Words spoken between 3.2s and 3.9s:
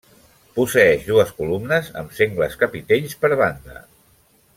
per banda.